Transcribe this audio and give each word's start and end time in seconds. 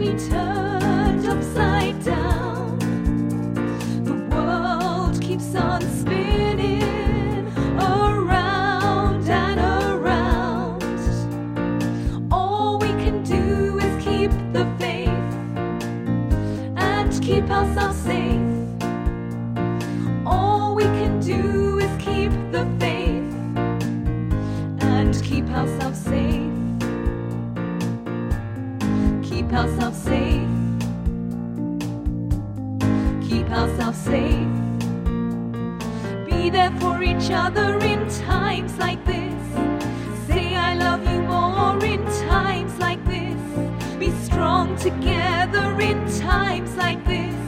We 0.00 0.16
turn 0.16 1.26
upside 1.26 2.02
down. 2.02 2.78
The 4.02 4.14
world 4.34 5.20
keeps 5.20 5.54
on 5.54 5.82
spinning 5.82 7.46
around 7.78 9.28
and 9.28 9.60
around. 9.60 10.82
All 12.32 12.78
we 12.78 12.88
can 13.04 13.22
do 13.22 13.78
is 13.78 14.02
keep 14.02 14.30
the 14.54 14.64
faith 14.78 15.08
and 16.78 17.22
keep 17.22 17.50
ourselves 17.50 17.98
safe. 17.98 18.40
All 20.24 20.74
we 20.74 20.84
can 20.84 21.20
do 21.20 21.78
is 21.78 21.90
keep 22.02 22.32
the 22.52 22.64
faith 22.80 23.34
and 24.80 25.22
keep 25.22 25.46
ourselves 25.50 25.98
safe 26.00 26.59
keep 29.40 29.52
ourselves 29.54 29.96
safe. 29.96 30.48
Keep 33.26 33.50
ourselves 33.50 33.96
safe. 33.96 34.48
Be 36.26 36.50
there 36.50 36.70
for 36.78 37.02
each 37.02 37.30
other 37.30 37.78
in 37.78 38.06
times 38.10 38.76
like 38.76 39.02
this. 39.06 39.42
Say 40.26 40.56
I 40.56 40.74
love 40.74 41.02
you 41.10 41.22
more 41.22 41.82
in 41.82 42.04
times 42.28 42.78
like 42.78 43.02
this. 43.06 43.40
Be 43.98 44.10
strong 44.26 44.76
together 44.76 45.80
in 45.80 45.98
times 46.20 46.76
like 46.76 47.02
this. 47.06 47.39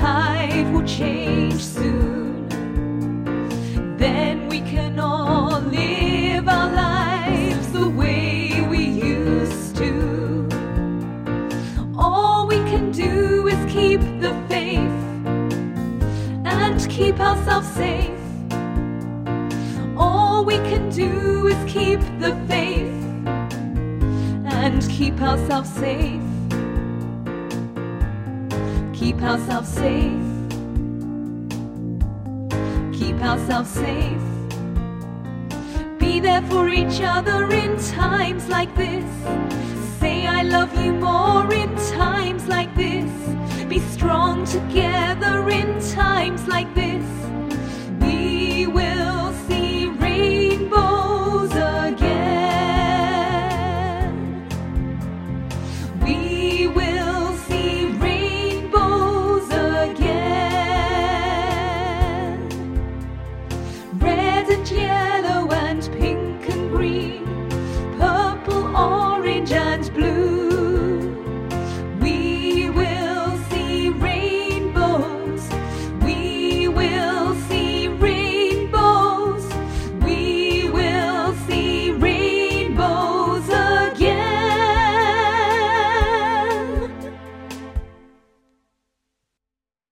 Tide 0.00 0.72
will 0.72 0.86
change 0.86 1.62
soon. 1.62 2.48
Then 3.98 4.48
we 4.48 4.60
can 4.60 4.98
all 4.98 5.60
live 5.60 6.48
our 6.48 6.72
lives 6.72 7.70
the 7.72 7.88
way 7.88 8.62
we 8.62 8.82
used 8.82 9.76
to. 9.76 10.48
All 11.98 12.46
we 12.46 12.56
can 12.72 12.90
do 12.92 13.46
is 13.46 13.60
keep 13.70 14.00
the 14.24 14.32
faith 14.48 15.00
and 16.46 16.78
keep 16.88 17.20
ourselves 17.20 17.68
safe. 17.68 18.24
All 19.98 20.46
we 20.46 20.56
can 20.70 20.88
do 20.88 21.46
is 21.48 21.60
keep 21.70 22.00
the 22.24 22.34
faith 22.48 23.04
and 24.60 24.80
keep 24.88 25.20
ourselves 25.20 25.70
safe. 25.74 26.29
Keep 29.00 29.22
ourselves 29.22 29.70
safe. 29.70 30.26
Keep 32.92 33.16
ourselves 33.22 33.70
safe. 33.70 34.20
Be 35.98 36.20
there 36.20 36.42
for 36.42 36.68
each 36.68 37.00
other 37.00 37.50
in 37.50 37.78
times 37.78 38.46
like 38.48 38.76
this. 38.76 39.06
Say, 40.00 40.26
I 40.26 40.42
love 40.42 40.78
you 40.84 40.92
more 40.92 41.50
in 41.50 41.74
times 41.96 42.46
like 42.46 42.76
this. 42.76 43.10
Be 43.70 43.78
strong 43.78 44.44
together 44.44 45.09